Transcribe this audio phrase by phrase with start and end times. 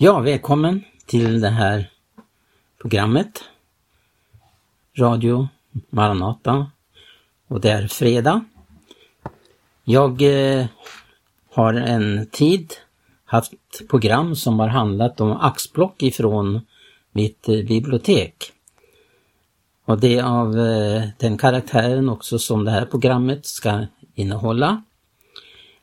[0.00, 1.90] Ja, välkommen till det här
[2.80, 3.44] programmet.
[4.98, 5.48] Radio
[5.90, 6.70] Maranata.
[7.48, 8.44] Och det är fredag.
[9.84, 10.66] Jag eh,
[11.54, 12.74] har en tid
[13.24, 13.52] haft
[13.88, 16.60] program som har handlat om axplock ifrån
[17.12, 18.52] mitt eh, bibliotek.
[19.84, 24.82] Och det är av eh, den karaktären också som det här programmet ska innehålla.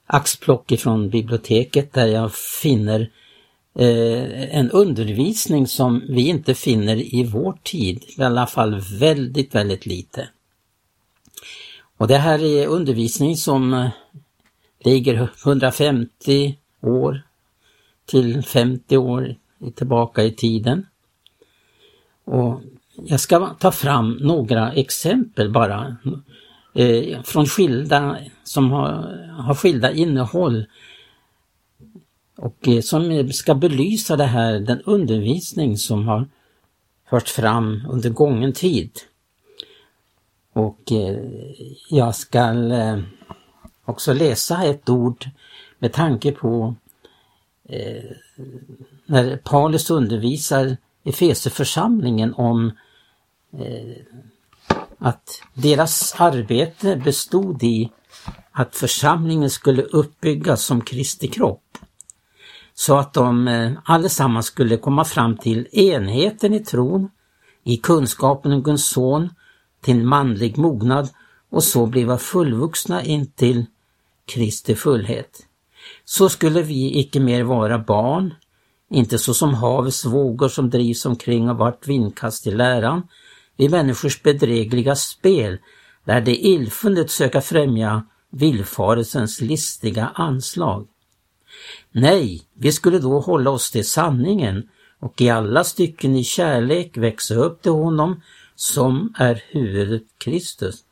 [0.06, 3.12] Axplock ifrån biblioteket där jag finner
[3.76, 9.86] eh, en undervisning som vi inte finner i vår tid, i alla fall väldigt, väldigt
[9.86, 10.30] lite.
[11.98, 13.90] Och det här är undervisning som eh,
[14.80, 17.22] ligger 150 år
[18.06, 19.36] till 50 år
[19.76, 20.86] tillbaka i tiden.
[22.26, 22.62] Och
[22.96, 25.98] jag ska ta fram några exempel bara
[26.74, 30.66] eh, från skilda, som har, har skilda innehåll
[32.38, 36.28] och eh, som eh, ska belysa det här, den undervisning som har
[37.10, 38.92] förts fram under gången tid.
[40.54, 41.18] Och eh,
[41.90, 42.54] jag ska
[43.86, 45.30] också läsa ett ord
[45.80, 46.76] med tanke på
[49.06, 52.72] när Paulus undervisar Efeseförsamlingen om
[54.98, 57.92] att deras arbete bestod i
[58.52, 61.65] att församlingen skulle uppbyggas som Kristi kropp.
[62.76, 67.10] Så att de eh, allesammans skulle komma fram till enheten i tron,
[67.64, 69.30] i kunskapen om Guds son,
[69.82, 71.10] till manlig mognad
[71.50, 73.66] och så bliva fullvuxna intill
[74.26, 75.46] Kristi fullhet.
[76.06, 78.34] Så skulle vi icke mer vara barn,
[78.90, 83.08] inte så som havets vågor som drivs omkring av vart vindkast i läran,
[83.58, 85.58] vid människors bedrägliga spel,
[86.06, 90.88] där de illfundet söka främja villfarelsens listiga anslag.
[91.92, 97.36] Nej, vi skulle då hålla oss till sanningen och i alla stycken i kärlek växa
[97.36, 98.22] upp till honom
[98.56, 100.84] som är huvudet Kristus.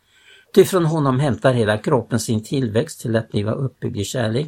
[0.56, 4.48] Ty från honom hämtar hela kroppen sin tillväxt till att bliva uppbyggd i kärlek,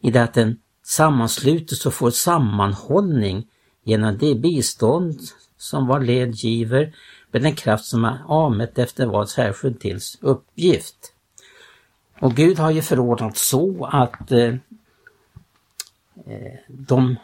[0.00, 3.46] i det att den sammanslutes och får sammanhållning
[3.84, 5.20] genom det bistånd
[5.58, 6.94] som var led giver
[7.30, 11.12] med den kraft som är avmätt efter vad särskilt tills uppgift.
[12.20, 14.54] Och Gud har ju förordnat så att eh
[16.30, 17.16] Eh, de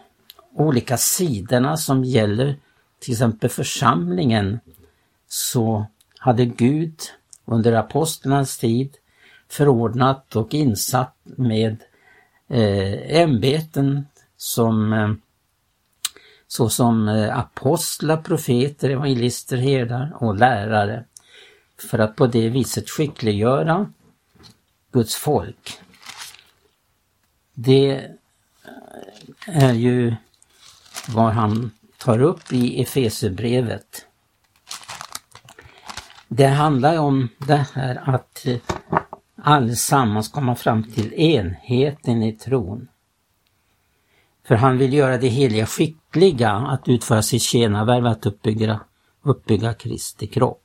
[0.55, 2.57] olika sidorna som gäller
[2.99, 4.61] till exempel församlingen
[5.29, 5.87] så
[6.19, 7.01] hade Gud
[7.45, 8.97] under apostlarnas tid
[9.49, 11.83] förordnat och insatt med
[12.49, 14.07] eh, ämbeten
[14.37, 15.13] som eh,
[16.47, 21.05] såsom eh, apostlar, profeter, evangelister, herdar och lärare
[21.91, 23.93] för att på det viset skickliggöra
[24.93, 25.81] Guds folk.
[27.55, 28.11] Det
[29.47, 30.15] är ju
[31.09, 34.07] vad han tar upp i Efesebrevet.
[36.29, 38.57] Det handlar om det här att eh,
[39.43, 42.89] allesammans komma fram till enheten i tron.
[44.47, 48.81] För han vill göra det heliga skickliga att utföra sitt tjänarvärv att uppbygga,
[49.23, 50.63] uppbygga Kristi kropp.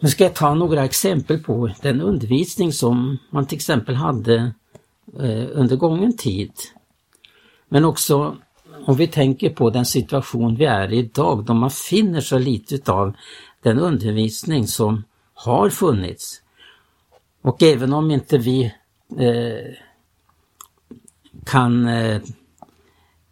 [0.00, 4.52] Nu ska jag ta några exempel på den undervisning som man till exempel hade
[5.20, 6.52] Eh, under gången tid.
[7.68, 8.36] Men också
[8.86, 12.92] om vi tänker på den situation vi är i idag då man finner så lite
[12.92, 13.16] av
[13.62, 15.04] den undervisning som
[15.34, 16.42] har funnits.
[17.42, 18.64] Och även om inte vi
[19.18, 19.74] eh,
[21.44, 22.20] kan eh,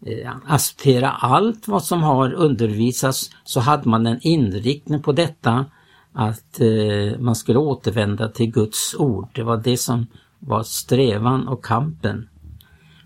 [0.06, 5.66] eh, acceptera allt vad som har undervisats så hade man en inriktning på detta
[6.12, 9.28] att eh, man skulle återvända till Guds ord.
[9.34, 10.06] Det var det som
[10.46, 12.28] var strävan och kampen.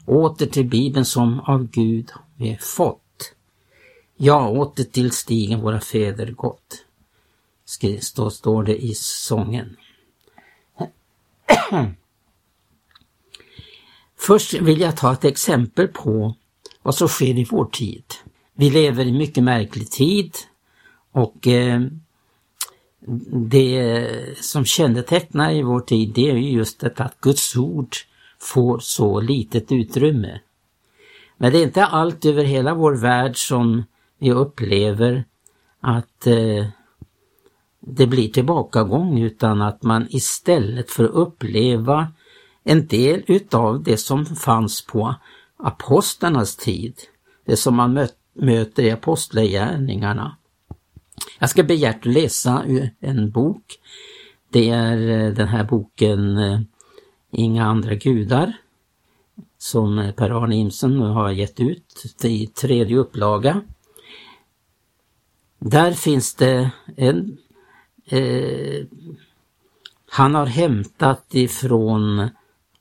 [0.06, 3.32] Åter till Bibeln som av Gud vi fått.
[4.16, 6.84] Ja, åter till stigen våra fäder gått.
[8.16, 9.76] Då står det i sången.
[14.18, 16.34] Först vill jag ta ett exempel på
[16.82, 18.04] vad som sker i vår tid.
[18.54, 20.34] Vi lever i mycket märklig tid
[21.12, 21.80] och eh,
[23.50, 24.08] det
[24.40, 27.96] som kännetecknar i vår tid det är just detta att Guds ord
[28.40, 30.40] får så litet utrymme.
[31.36, 33.84] Men det är inte allt över hela vår värld som
[34.18, 35.24] vi upplever
[35.80, 36.66] att eh,
[37.80, 42.12] det blir tillbakagång utan att man istället för att uppleva
[42.64, 45.14] en del utav det som fanns på
[45.56, 46.94] apostlarnas tid,
[47.44, 50.36] det som man mö möter i apostlagärningarna.
[51.38, 52.64] Jag ska begärt läsa
[53.00, 53.64] en bok.
[54.50, 56.60] Det är eh, den här boken eh,
[57.30, 58.52] Inga andra gudar
[59.58, 63.62] som eh, Per-Arne Imsen nu har gett ut i tredje upplaga.
[65.58, 67.38] Där finns det en
[68.06, 68.86] eh,
[70.10, 72.28] han har hämtat ifrån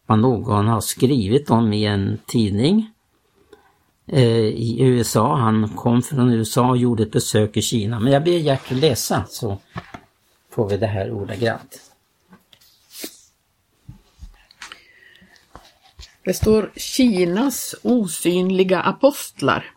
[0.06, 2.92] vad någon har skrivit om i en tidning
[4.08, 5.36] Eh, i USA.
[5.36, 8.00] Han kom från USA och gjorde ett besök i Kina.
[8.00, 9.58] Men jag ber Gert att läsa så
[10.52, 11.82] får vi det här ordagrant.
[16.24, 19.72] Det står Kinas osynliga apostlar.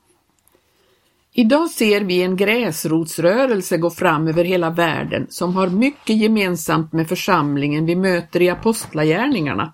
[1.32, 7.08] Idag ser vi en gräsrotsrörelse gå fram över hela världen som har mycket gemensamt med
[7.08, 9.72] församlingen vi möter i apostlagärningarna.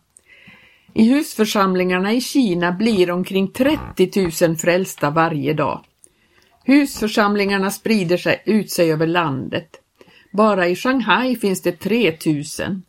[0.96, 5.84] I husförsamlingarna i Kina blir omkring 30 000 frälsta varje dag.
[6.64, 9.68] Husförsamlingarna sprider sig ut sig över landet.
[10.32, 12.80] Bara i Shanghai finns det 3 000.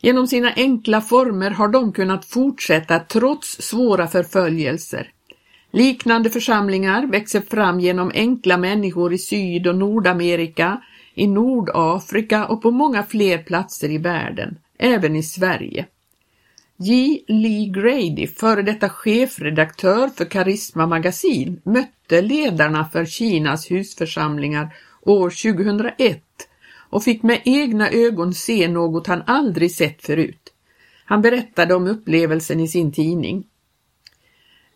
[0.00, 5.12] Genom sina enkla former har de kunnat fortsätta trots svåra förföljelser.
[5.72, 10.82] Liknande församlingar växer fram genom enkla människor i Syd och Nordamerika,
[11.14, 15.86] i Nordafrika och på många fler platser i världen, även i Sverige.
[16.82, 17.24] J.
[17.28, 26.22] Lee Grady, före detta chefredaktör för Karisma Magasin, mötte ledarna för Kinas husförsamlingar år 2001
[26.90, 30.52] och fick med egna ögon se något han aldrig sett förut.
[31.04, 33.44] Han berättade om upplevelsen i sin tidning.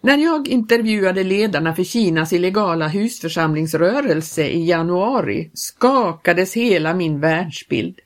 [0.00, 8.00] När jag intervjuade ledarna för Kinas illegala husförsamlingsrörelse i januari skakades hela min världsbild.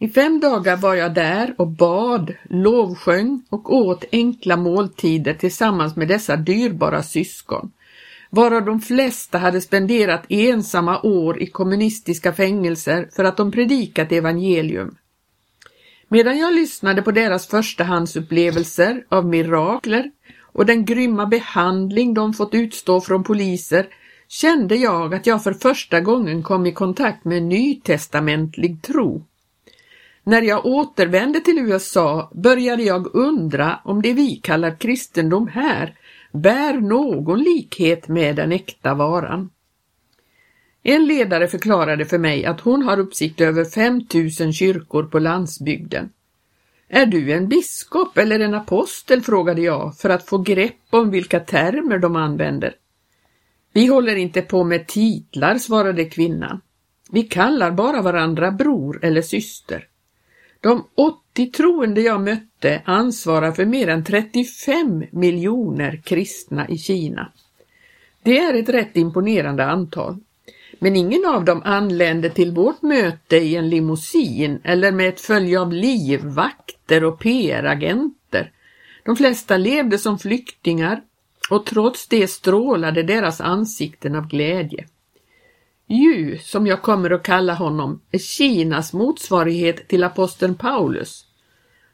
[0.00, 6.08] I fem dagar var jag där och bad, lovsjöng och åt enkla måltider tillsammans med
[6.08, 7.70] dessa dyrbara syskon,
[8.30, 14.96] varav de flesta hade spenderat ensamma år i kommunistiska fängelser för att de predikat evangelium.
[16.08, 20.10] Medan jag lyssnade på deras förstahandsupplevelser av mirakler
[20.52, 23.86] och den grymma behandling de fått utstå från poliser
[24.28, 29.24] kände jag att jag för första gången kom i kontakt med nytestamentlig tro.
[30.28, 35.98] När jag återvände till USA började jag undra om det vi kallar kristendom här
[36.32, 39.50] bär någon likhet med den äkta varan.
[40.82, 46.10] En ledare förklarade för mig att hon har uppsikt över 5000 kyrkor på landsbygden.
[46.88, 49.22] Är du en biskop eller en apostel?
[49.22, 52.74] frågade jag för att få grepp om vilka termer de använder.
[53.72, 56.60] Vi håller inte på med titlar, svarade kvinnan.
[57.10, 59.88] Vi kallar bara varandra bror eller syster.
[60.60, 67.32] De 80 troende jag mötte ansvarar för mer än 35 miljoner kristna i Kina.
[68.22, 70.16] Det är ett rätt imponerande antal.
[70.78, 75.60] Men ingen av dem anlände till vårt möte i en limousin eller med ett följe
[75.60, 78.52] av livvakter och PR-agenter.
[79.04, 81.02] De flesta levde som flyktingar
[81.50, 84.86] och trots det strålade deras ansikten av glädje.
[85.90, 91.24] Ju, som jag kommer att kalla honom, är Kinas motsvarighet till aposteln Paulus.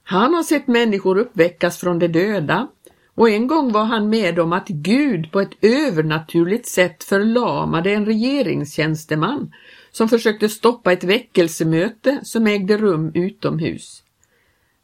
[0.02, 2.68] Han har sett människor uppväckas från de döda
[3.14, 8.06] och en gång var han med om att Gud på ett övernaturligt sätt förlamade en
[8.06, 9.52] regeringstjänsteman
[9.90, 14.02] som försökte stoppa ett väckelsemöte som ägde rum utomhus.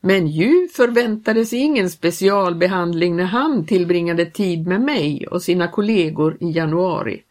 [0.00, 6.50] Men ju förväntades ingen specialbehandling när han tillbringade tid med mig och sina kollegor i
[6.50, 7.22] januari.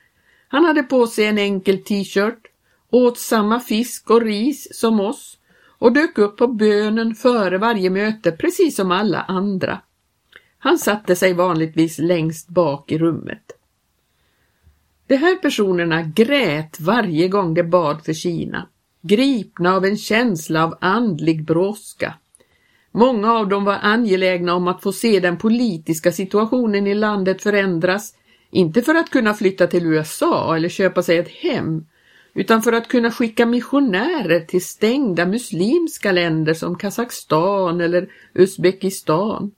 [0.51, 2.47] Han hade på sig en enkel t-shirt,
[2.91, 5.37] åt samma fisk och ris som oss
[5.79, 9.81] och dök upp på bönen före varje möte precis som alla andra.
[10.59, 13.51] Han satte sig vanligtvis längst bak i rummet.
[15.07, 18.67] De här personerna grät varje gång de bad för Kina,
[19.01, 22.13] gripna av en känsla av andlig brådska.
[22.91, 28.13] Många av dem var angelägna om att få se den politiska situationen i landet förändras,
[28.51, 31.85] inte för att kunna flytta till USA eller köpa sig ett hem,
[32.33, 39.51] utan för att kunna skicka missionärer till stängda muslimska länder som Kazakstan eller Uzbekistan.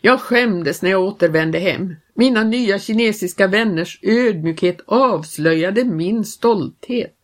[0.00, 1.94] Jag skämdes när jag återvände hem.
[2.14, 7.16] Mina nya kinesiska vänners ödmjukhet avslöjade min stolthet.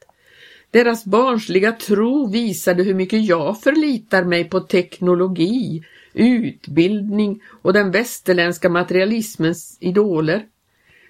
[0.70, 5.84] Deras barnsliga tro visade hur mycket jag förlitar mig på teknologi,
[6.16, 10.46] utbildning och den västerländska materialismens idoler.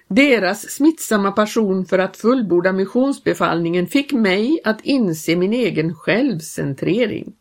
[0.07, 7.33] Deras smittsamma passion för att fullborda missionsbefallningen fick mig att inse min egen självcentrering.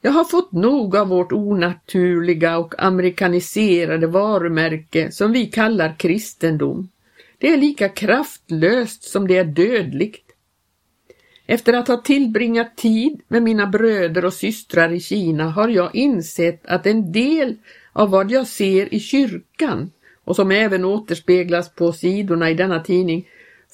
[0.00, 6.88] Jag har fått nog av vårt onaturliga och amerikaniserade varumärke som vi kallar kristendom.
[7.38, 10.23] Det är lika kraftlöst som det är dödligt.
[11.46, 16.66] Efter att ha tillbringat tid med mina bröder och systrar i Kina har jag insett
[16.66, 17.56] att en del
[17.92, 19.90] av vad jag ser i kyrkan
[20.24, 23.28] och som även återspeglas på sidorna i denna tidning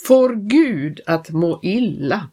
[0.07, 2.29] får Gud att må illa.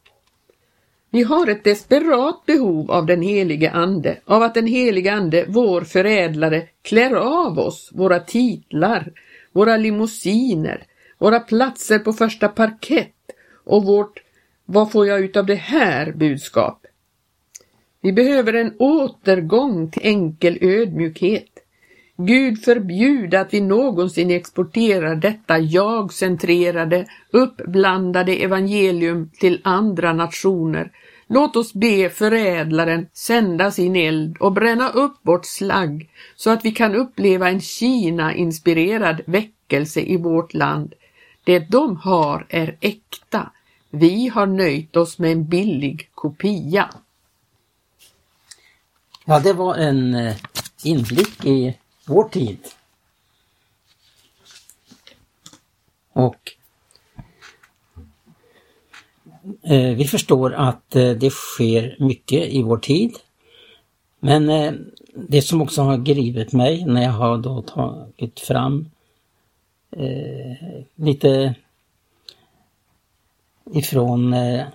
[1.09, 5.81] Vi har ett desperat behov av den helige Ande, av att den helige Ande, vår
[5.81, 9.11] förädlare, klär av oss våra titlar,
[9.51, 10.83] våra limousiner,
[11.17, 13.13] våra platser på första parkett
[13.65, 14.19] och vårt
[14.69, 16.85] vad får jag ut av det här budskap?
[18.01, 21.49] Vi behöver en återgång till enkel ödmjukhet.
[22.17, 30.91] Gud förbjude att vi någonsin exporterar detta jag-centrerade, uppblandade evangelium till andra nationer.
[31.27, 36.71] Låt oss be förädlaren sända sin eld och bränna upp vårt slagg så att vi
[36.71, 40.93] kan uppleva en Kina-inspirerad väckelse i vårt land.
[41.43, 43.51] Det de har är äkta.
[43.99, 46.89] Vi har nöjt oss med en billig kopia.
[49.25, 50.35] Ja, det var en eh,
[50.83, 52.59] inblick i vår tid.
[56.13, 56.51] Och
[59.63, 63.11] eh, vi förstår att eh, det sker mycket i vår tid.
[64.19, 64.47] Men
[65.13, 68.89] det som också har grivit mig när jag har då tagit fram
[70.95, 71.55] lite
[73.73, 74.65] ifrån eh,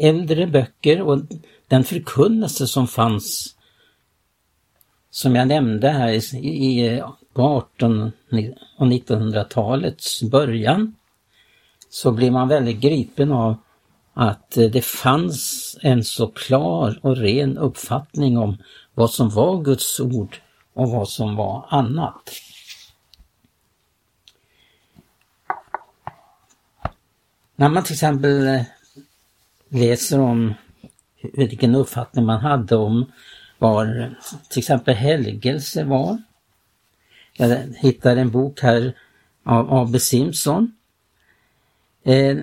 [0.00, 1.20] äldre böcker och
[1.68, 3.56] den förkunnelse som fanns
[5.10, 7.02] som jag nämnde här i,
[7.34, 8.12] på 18
[8.78, 10.94] och 1900-talets början
[11.90, 13.56] så blir man väldigt gripen av
[14.14, 18.56] att eh, det fanns en så klar och ren uppfattning om
[18.94, 20.36] vad som var Guds ord
[20.74, 22.30] och vad som var annat.
[27.56, 28.62] När man till exempel eh,
[29.68, 30.54] läser om
[31.32, 33.12] vilken uppfattning man hade om
[33.58, 34.14] var
[34.48, 36.22] till exempel helgelse var.
[37.32, 38.94] Jag hittar en bok här
[39.44, 39.98] av A.B.
[39.98, 40.72] Simpson.
[42.04, 42.36] Eh,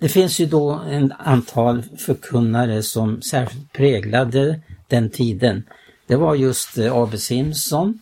[0.00, 5.64] det finns ju då en antal förkunnare som särskilt präglade den tiden.
[6.06, 7.18] Det var just eh, A.B.
[7.18, 8.00] Simpson.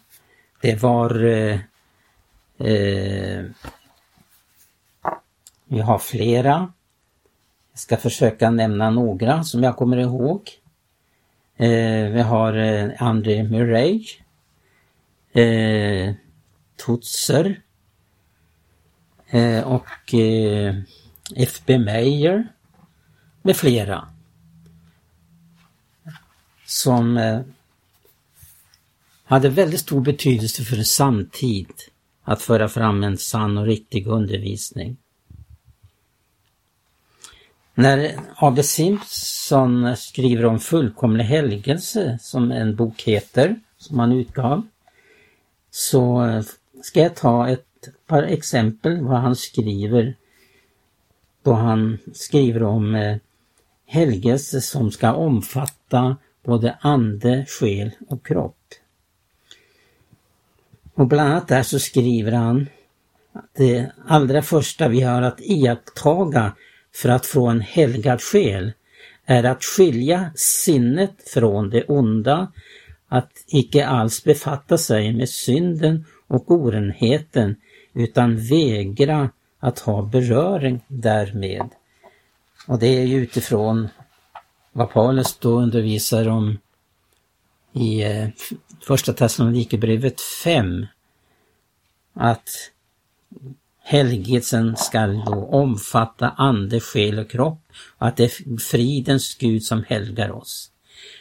[0.61, 1.61] Det var eh,
[5.71, 6.73] vi har flera.
[7.73, 10.50] Jag ska försöka nämna några som jag kommer ihåg.
[11.57, 14.07] Eh, vi har eh, André Murray,
[15.33, 16.15] eh,
[16.87, 17.61] Tutser
[19.27, 20.75] eh, och eh,
[21.37, 21.79] F.B.
[21.79, 22.49] Meyer
[23.43, 24.09] med flera.
[26.67, 27.41] Som eh,
[29.25, 31.73] hade väldigt stor betydelse för en samtid
[32.25, 34.97] att föra fram en sann och riktig undervisning.
[37.81, 38.63] När A.B.
[38.63, 44.63] Simpson skriver om fullkomlig helgelse, som en bok heter, som han utgav,
[45.71, 46.25] så
[46.83, 50.15] ska jag ta ett par exempel vad han skriver
[51.43, 53.17] då han skriver om eh,
[53.87, 58.75] helgelse som ska omfatta både ande, själ och kropp.
[60.95, 62.67] Och bland annat där så skriver han
[63.33, 66.53] att det allra första vi har att iakttaga
[66.95, 68.73] för att få en helgad själ
[69.25, 72.53] är att skilja sinnet från det onda,
[73.09, 77.57] att icke alls befatta sig med synden och orenheten
[77.95, 79.31] utan vägra
[79.61, 81.69] att ha beröring därmed.
[82.67, 83.89] Och det är ju utifrån
[84.73, 86.59] vad Paulus då undervisar om
[87.73, 88.29] i eh,
[88.87, 90.87] första Thessalonikerbrevet 5.
[92.15, 92.49] Att
[93.83, 97.63] Helgelsen skall då omfatta ande, själ och kropp
[97.99, 100.71] och att det är fridens Gud som helgar oss.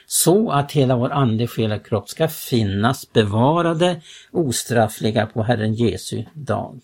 [0.08, 4.02] Så att hela vår ande, själ och kropp ska finnas bevarade,
[4.32, 6.82] ostraffliga på Herren Jesu dag.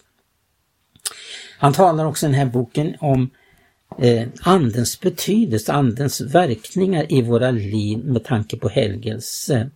[1.58, 3.30] Han talar också i den här boken om
[4.00, 9.70] eh, andens betydelse, andens verkningar i våra liv med tanke på helgelse.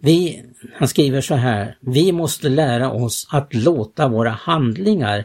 [0.00, 5.24] Vi, han skriver så här, vi måste lära oss att låta våra handlingar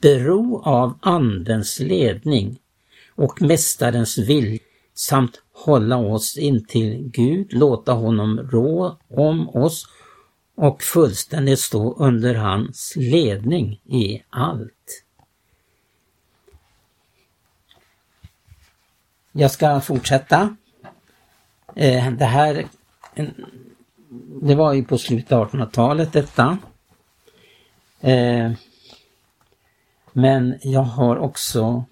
[0.00, 2.58] bero av Andens ledning
[3.14, 4.58] och Mästarens vilja
[4.94, 9.86] samt hålla oss intill Gud, låta honom rå om oss
[10.54, 15.04] och fullständigt stå under hans ledning i allt.
[19.32, 20.56] Jag ska fortsätta.
[21.74, 22.68] Eh, det här
[24.42, 26.58] det var ju på slutet av 1800-talet detta.
[28.00, 28.52] Eh,
[30.12, 31.84] men jag har också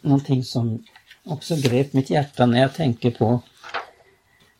[0.00, 0.84] någonting som
[1.24, 3.40] också grep mitt hjärta när jag tänker på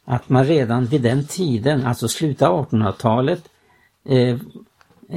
[0.04, 3.49] att man redan vid den tiden, alltså slutet av 1800-talet,
[4.04, 4.38] eh,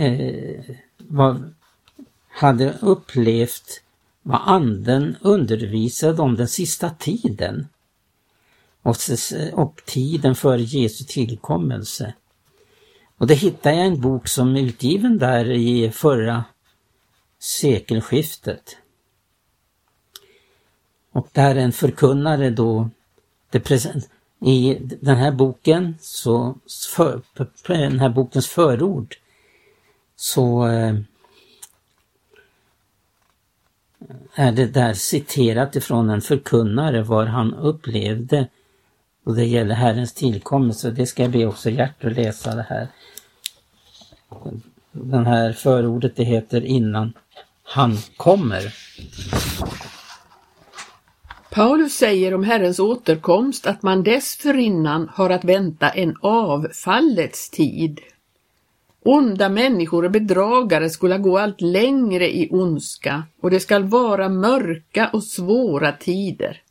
[0.03, 0.63] eh,
[0.97, 1.53] var,
[2.29, 3.81] hade upplevt
[4.21, 7.67] vad anden undervisade om den sista tiden
[8.87, 8.95] och,
[9.53, 12.13] och tiden före Jesu tillkommelse.
[13.17, 16.43] Och det hittade jag en bok som är utgiven där i förra
[17.39, 18.77] sekelskiftet.
[21.11, 22.89] Och där en förkunnare då,
[23.49, 24.09] det present,
[24.41, 26.55] i den här boken, så,
[26.95, 27.21] för,
[27.67, 29.15] den här bokens förord,
[30.15, 30.95] så eh,
[34.33, 38.47] är det där citerat ifrån en förkunnare var han upplevde
[39.27, 40.91] och det gäller Herrens tillkommelse.
[40.91, 42.87] Det ska jag be också Gert att läsa det här.
[44.91, 47.13] Den här förordet det heter innan
[47.63, 48.73] han kommer.
[51.49, 57.99] Paulus säger om Herrens återkomst att man dessförinnan har att vänta en avfallets tid.
[59.03, 65.09] Onda människor och bedragare skulle gå allt längre i ondska och det skall vara mörka
[65.13, 66.61] och svåra tider.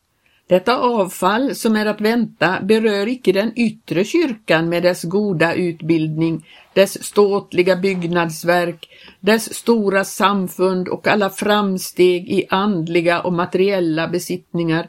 [0.49, 6.47] Detta avfall som är att vänta berör icke den yttre kyrkan med dess goda utbildning,
[6.73, 8.89] dess ståtliga byggnadsverk,
[9.21, 14.89] dess stora samfund och alla framsteg i andliga och materiella besittningar.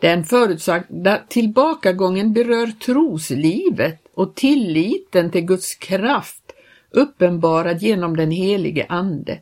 [0.00, 6.42] Den förutsagda tillbakagången berör troslivet och tilliten till Guds kraft
[6.90, 9.38] uppenbarad genom den helige Ande.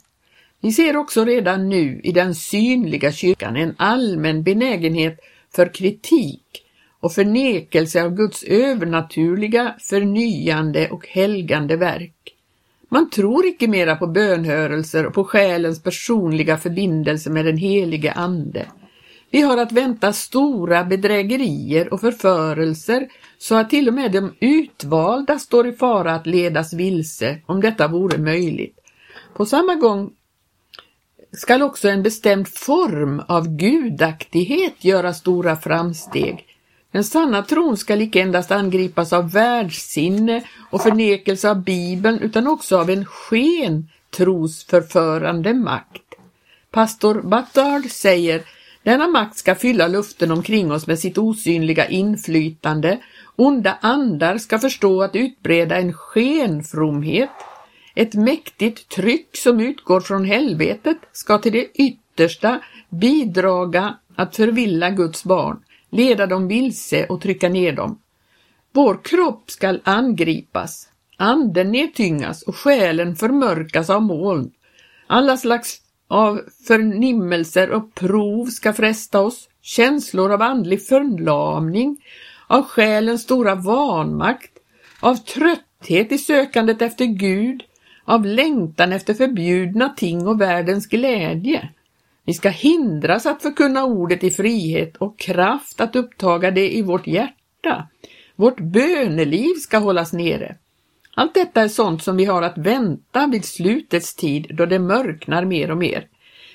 [0.60, 5.20] Vi ser också redan nu i den synliga kyrkan en allmän benägenhet
[5.54, 6.62] för kritik
[7.00, 12.14] och förnekelse av Guds övernaturliga, förnyande och helgande verk.
[12.88, 18.66] Man tror icke mera på bönhörelser och på själens personliga förbindelse med den helige Ande.
[19.30, 25.38] Vi har att vänta stora bedrägerier och förförelser så att till och med de utvalda
[25.38, 28.76] står i fara att ledas vilse om detta vore möjligt.
[29.34, 30.10] På samma gång
[31.32, 36.46] skall också en bestämd form av gudaktighet göra stora framsteg.
[36.92, 42.78] Den sanna tron skall icke endast angripas av världssinne och förnekelse av Bibeln utan också
[42.78, 46.02] av en sken trosförförande makt.
[46.70, 48.42] Pastor Battard säger
[48.82, 52.98] denna makt ska fylla luften omkring oss med sitt osynliga inflytande.
[53.36, 57.30] Onda andar ska förstå att utbreda en skenfromhet
[58.00, 65.24] ett mäktigt tryck som utgår från helvetet ska till det yttersta bidraga att förvilla Guds
[65.24, 67.98] barn, leda dem vilse och trycka ner dem.
[68.72, 74.50] Vår kropp skall angripas, anden nedtyngas och själen förmörkas av moln.
[75.06, 82.04] Alla slags av förnimmelser och prov ska fresta oss, känslor av andlig förlamning,
[82.46, 84.52] av själens stora vanmakt,
[85.00, 87.62] av trötthet i sökandet efter Gud,
[88.10, 91.68] av längtan efter förbjudna ting och världens glädje.
[92.26, 97.06] Vi ska hindras att förkunna ordet i frihet och kraft att upptaga det i vårt
[97.06, 97.88] hjärta.
[98.36, 100.56] Vårt böneliv ska hållas nere.
[101.14, 105.44] Allt detta är sånt som vi har att vänta vid slutets tid då det mörknar
[105.44, 106.06] mer och mer.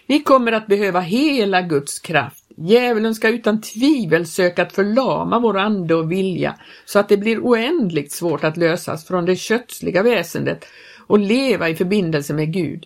[0.07, 2.45] Vi kommer att behöva hela Guds kraft.
[2.57, 7.39] Djävulen ska utan tvivel söka att förlama vår ande och vilja så att det blir
[7.39, 10.65] oändligt svårt att lösas från det kötsliga väsendet
[11.07, 12.85] och leva i förbindelse med Gud.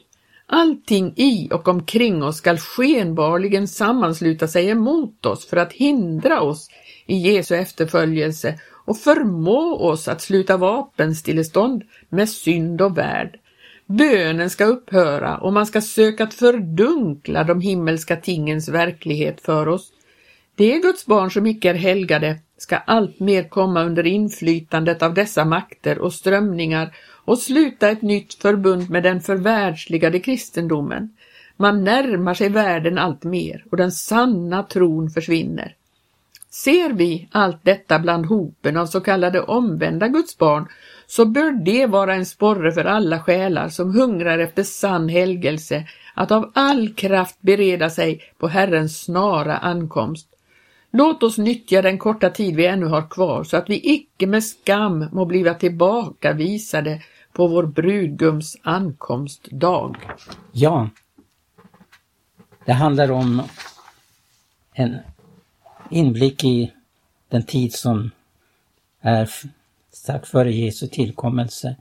[0.51, 6.69] Allting i och omkring oss skall skenbarligen sammansluta sig emot oss för att hindra oss
[7.05, 13.39] i Jesu efterföljelse och förmå oss att sluta vapenstillestånd med synd och värld.
[13.85, 19.91] Bönen ska upphöra och man ska söka att fördunkla de himmelska tingens verklighet för oss.
[20.55, 25.45] De Guds barn som icke är helgade ska allt mer komma under inflytandet av dessa
[25.45, 26.95] makter och strömningar
[27.29, 31.09] och sluta ett nytt förbund med den förvärldsligade kristendomen.
[31.57, 35.75] Man närmar sig världen allt mer och den sanna tron försvinner.
[36.49, 40.67] Ser vi allt detta bland hopen av så kallade omvända gudsbarn
[41.07, 46.31] så bör det vara en sporre för alla själar som hungrar efter sann helgelse att
[46.31, 50.27] av all kraft bereda sig på Herrens snara ankomst.
[50.91, 54.43] Låt oss nyttja den korta tid vi ännu har kvar så att vi icke med
[54.43, 57.01] skam må bliva tillbakavisade
[57.33, 59.95] på vår brudgums ankomstdag.
[60.51, 60.89] Ja,
[62.65, 63.41] det handlar om
[64.73, 64.97] en
[65.89, 66.73] inblick i
[67.29, 68.11] den tid som
[69.01, 69.29] är
[69.91, 71.75] strax före Jesu tillkommelse.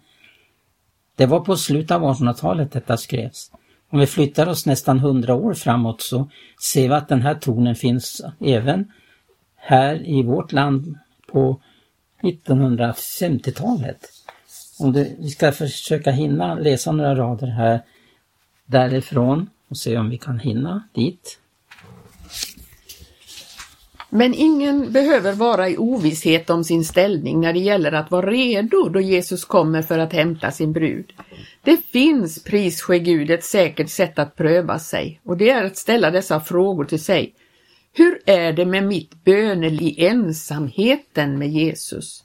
[1.15, 3.53] Det var på slutet av 1800-talet detta skrevs.
[3.91, 6.31] Om vi flyttar oss nästan hundra år framåt så
[6.73, 8.93] ser vi att den här tonen finns även
[9.57, 11.61] här i vårt land på
[12.23, 14.09] 1950-talet.
[14.79, 17.81] Om du, vi ska försöka hinna läsa några rader här
[18.67, 21.39] därifrån och se om vi kan hinna dit.
[24.11, 28.89] Men ingen behöver vara i ovisshet om sin ställning när det gäller att vara redo
[28.89, 31.13] då Jesus kommer för att hämta sin brud.
[31.63, 36.11] Det finns, prisske Gud, ett säkert sätt att pröva sig och det är att ställa
[36.11, 37.35] dessa frågor till sig.
[37.93, 42.25] Hur är det med mitt bönel i ensamheten med Jesus?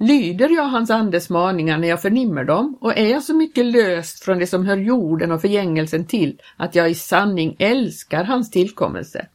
[0.00, 4.24] Lyder jag hans andes maningar när jag förnimmer dem och är jag så mycket löst
[4.24, 9.26] från det som hör jorden och förgängelsen till att jag i sanning älskar hans tillkommelse?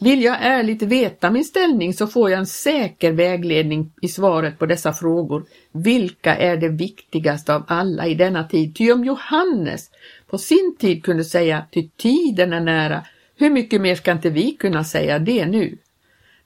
[0.00, 4.66] Vill jag ärligt veta min ställning så får jag en säker vägledning i svaret på
[4.66, 5.44] dessa frågor.
[5.72, 8.76] Vilka är det viktigaste av alla i denna tid?
[8.76, 9.90] Ty om Johannes
[10.30, 13.02] på sin tid kunde säga ty tiden är nära,
[13.36, 15.78] hur mycket mer ska inte vi kunna säga det nu?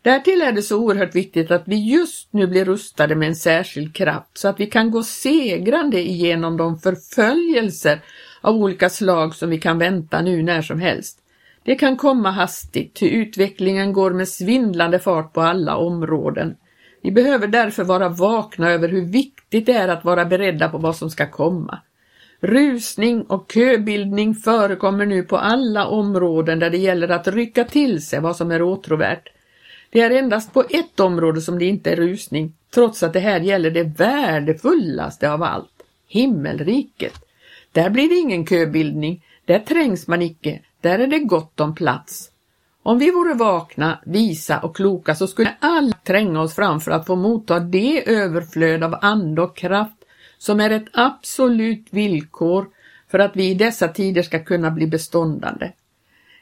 [0.09, 3.95] Därtill är det så oerhört viktigt att vi just nu blir rustade med en särskild
[3.95, 8.01] kraft så att vi kan gå segrande igenom de förföljelser
[8.41, 11.19] av olika slag som vi kan vänta nu när som helst.
[11.65, 16.57] Det kan komma hastigt, ty utvecklingen går med svindlande fart på alla områden.
[17.03, 20.97] Vi behöver därför vara vakna över hur viktigt det är att vara beredda på vad
[20.97, 21.79] som ska komma.
[22.41, 28.21] Rusning och köbildning förekommer nu på alla områden där det gäller att rycka till sig
[28.21, 29.29] vad som är åtråvärt.
[29.91, 33.41] Det är endast på ett område som det inte är rusning, trots att det här
[33.41, 37.15] gäller det värdefullaste av allt, himmelriket.
[37.73, 42.31] Där blir det ingen köbildning, där trängs man icke, där är det gott om plats.
[42.83, 47.07] Om vi vore vakna, visa och kloka så skulle alla tränga oss fram för att
[47.07, 50.05] få motta det överflöd av ande och kraft
[50.39, 52.67] som är ett absolut villkor
[53.11, 55.73] för att vi i dessa tider ska kunna bli beståndande.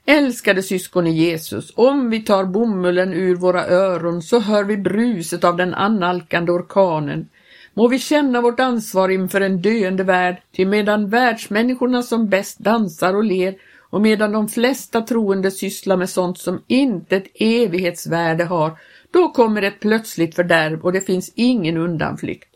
[0.09, 5.45] Älskade syskon i Jesus, om vi tar bomullen ur våra öron så hör vi bruset
[5.45, 7.29] av den annalkande orkanen.
[7.75, 13.15] Må vi känna vårt ansvar inför en döende värld, ty medan världsmänniskorna som bäst dansar
[13.15, 13.55] och ler
[13.91, 18.79] och medan de flesta troende sysslar med sånt som inte ett evighetsvärde har,
[19.11, 22.56] då kommer ett plötsligt fördärv och det finns ingen undanflykt.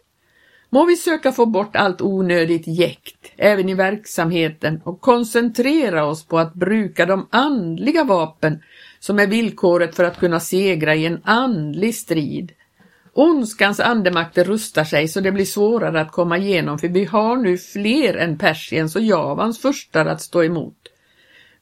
[0.72, 6.38] Må vi söka få bort allt onödigt jäkt, även i verksamheten, och koncentrera oss på
[6.38, 8.62] att bruka de andliga vapen
[9.00, 12.52] som är villkoret för att kunna segra i en andlig strid.
[13.12, 17.58] Ondskans andemakter rustar sig så det blir svårare att komma igenom för vi har nu
[17.58, 20.76] fler än Persiens och Javans furstar att stå emot.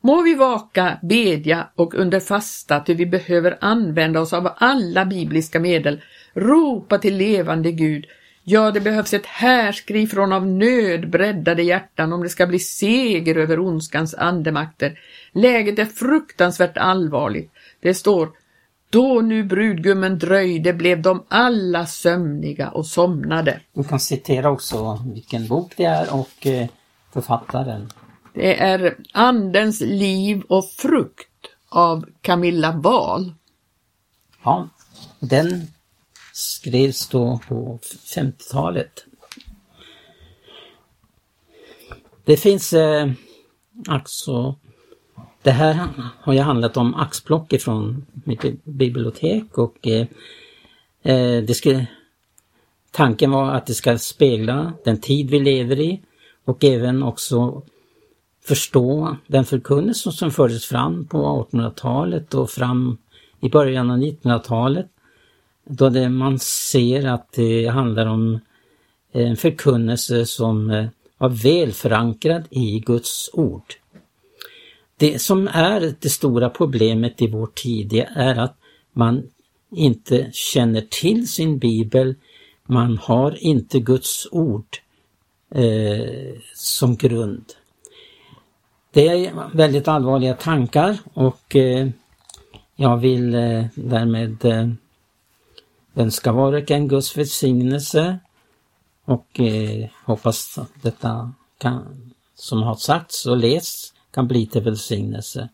[0.00, 5.60] Må vi vaka, bedja och under fasta ty vi behöver använda oss av alla bibliska
[5.60, 6.00] medel,
[6.34, 8.06] ropa till levande Gud,
[8.50, 13.36] Ja, det behövs ett härskri från av nöd breddade hjärtan om det ska bli seger
[13.36, 14.98] över ondskans andemakter.
[15.32, 17.52] Läget är fruktansvärt allvarligt.
[17.80, 18.30] Det står
[18.90, 23.60] då nu brudgummen dröjde blev de alla sömniga och somnade.
[23.72, 26.68] Du kan citera också vilken bok det är och eh,
[27.12, 27.92] författaren.
[28.34, 31.28] Det är Andens liv och frukt
[31.68, 33.32] av Camilla Wahl.
[34.44, 34.68] Ja,
[35.20, 35.66] den
[36.38, 39.04] skrevs då på 50-talet.
[42.24, 43.10] Det finns eh,
[43.88, 44.54] alltså
[45.42, 45.88] det här
[46.20, 50.06] har ju handlat om axplock ifrån mitt bibliotek och eh,
[51.02, 51.84] eh, det ska,
[52.90, 56.02] tanken var att det ska spegla den tid vi lever i
[56.44, 57.62] och även också
[58.44, 62.98] förstå den förkunnelse som fördes fram på 1800-talet och fram
[63.40, 64.90] i början av 1900-talet
[65.68, 68.40] då det, man ser att det handlar om
[69.12, 70.86] eh, en förkunnelse som eh,
[71.18, 73.74] var väl förankrad i Guds ord.
[74.96, 78.56] Det som är det stora problemet i vår tid det är att
[78.92, 79.22] man
[79.70, 82.14] inte känner till sin bibel,
[82.66, 84.76] man har inte Guds ord
[85.54, 87.44] eh, som grund.
[88.90, 91.88] Det är väldigt allvarliga tankar och eh,
[92.76, 94.68] jag vill eh, därmed eh,
[95.98, 98.18] önska var och en Guds välsignelse
[99.04, 105.48] och eh, hoppas att detta kan, som har sagts och lästs kan bli till välsignelse.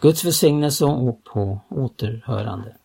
[0.00, 2.76] Guds välsignelse och på återhörande.